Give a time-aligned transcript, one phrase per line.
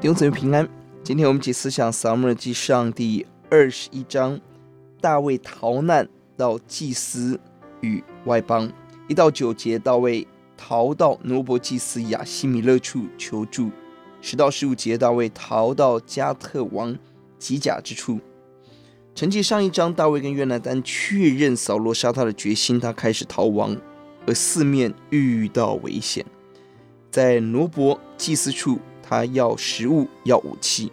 [0.00, 0.66] 弟兄姊妹平安。
[1.04, 4.40] 今天我们一起思想撒母耳记上第二十一章，
[4.98, 6.08] 大卫逃难
[6.38, 7.38] 到祭司
[7.82, 8.72] 与外邦。
[9.08, 10.26] 一到九节，大卫
[10.56, 13.70] 逃到挪伯祭司亚希米勒处求助。
[14.22, 16.96] 十到十五节，大卫逃到加特王
[17.38, 18.18] 吉甲之处。
[19.14, 23.76] 承继上一章，大卫跟约拿单确认扫罗杀他的决心，他开始逃亡，
[24.26, 26.24] 而四面遇到危险。
[27.10, 28.78] 在挪伯祭司处，
[29.10, 30.92] 他要食物，要武器。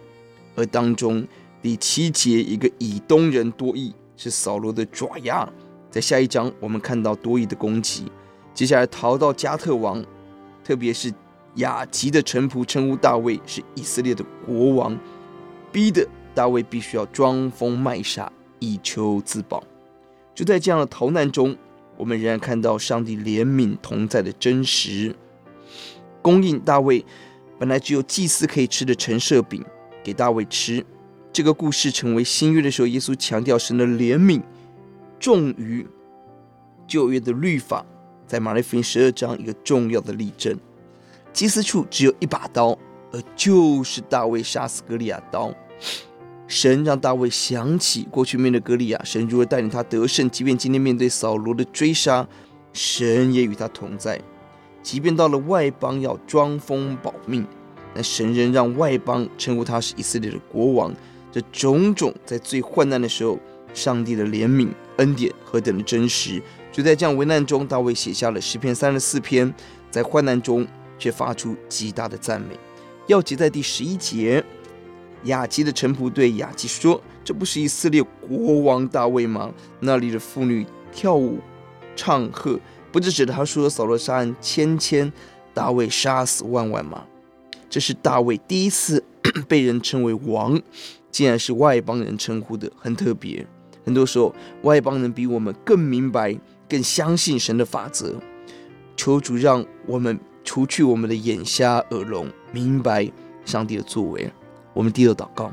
[0.55, 1.23] 而当中
[1.61, 5.47] 第七节，一个以东人多益是扫罗的爪牙。
[5.91, 8.11] 在下一章，我们看到多益的攻击。
[8.55, 10.03] 接下来逃到迦特王，
[10.63, 11.13] 特别是
[11.57, 14.97] 雅吉的臣仆称呼大卫是以色列的国王，
[15.71, 19.63] 逼得大卫必须要装疯卖傻以求自保。
[20.33, 21.55] 就在这样的逃难中，
[21.95, 25.15] 我们仍然看到上帝怜悯同在的真实，
[26.23, 27.05] 供应大卫
[27.59, 29.63] 本来只有祭司可以吃的陈设饼。
[30.03, 30.85] 给大卫吃，
[31.33, 34.41] 这个故事成为新约的时候，耶稣强调神的怜悯
[35.19, 35.85] 重于
[36.87, 37.85] 旧约的律法，
[38.25, 40.57] 在马太福音十二章一个重要的例证。
[41.33, 42.69] 祭司处只有一把刀，
[43.11, 45.53] 而就是大卫杀死歌利亚刀。
[46.47, 52.25] 神让大卫想起过去面对歌利亚，神如何带领他得胜；即便今天面对扫罗的追杀，
[52.71, 54.21] 神也与他同在。
[54.87, 57.45] 即便到了外邦，要装疯保命。
[57.93, 60.93] 但神仍让外邦称呼他是以色列的国王，
[61.29, 63.37] 这种种在最患难的时候，
[63.73, 66.41] 上帝的怜悯恩典何等的真实！
[66.71, 69.53] 就在这样危难中，大卫写下了诗篇三十四篇，
[69.91, 70.65] 在患难中
[70.97, 72.57] 却发出极大的赞美。
[73.07, 74.41] 要记在第十一节，
[75.23, 79.53] 雅吉的臣仆对雅吉说：“这不是以色列国王大卫吗？
[79.81, 81.39] 那里的妇女跳舞
[81.93, 82.57] 唱和，
[82.91, 85.11] 不就指他说扫罗杀人千千，
[85.53, 87.03] 大卫杀死万万吗？”
[87.69, 89.03] 这是大卫第一次
[89.47, 90.59] 被人称为王，
[91.11, 93.45] 竟然是外邦人称呼的，很特别。
[93.85, 94.33] 很多时候，
[94.63, 96.37] 外邦人比我们更明白、
[96.69, 98.15] 更相信神的法则。
[98.95, 103.11] 求主让我们除去我们的眼瞎耳聋，明白
[103.45, 104.31] 上帝的作为。
[104.73, 105.51] 我们低头祷告，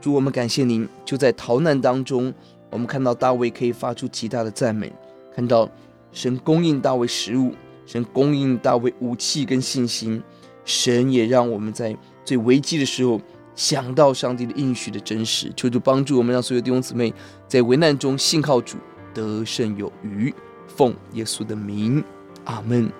[0.00, 0.88] 主，我们感谢您。
[1.04, 2.32] 就在逃难当中，
[2.70, 4.92] 我们看到大卫可以发出极大的赞美，
[5.34, 5.68] 看到
[6.12, 7.54] 神供应大卫食物，
[7.86, 10.22] 神供应大卫武器跟信心。
[10.64, 13.20] 神也让我们在最危机的时候
[13.54, 17.12] 想到上帝的应许的真实，求主帮助我们，让所有弟兄姊妹
[17.48, 18.76] 在危难中信靠主，
[19.12, 20.32] 得胜有余。
[20.68, 22.02] 奉耶稣的名，
[22.44, 22.90] 阿门。